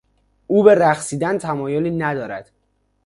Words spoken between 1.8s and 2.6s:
ندارد.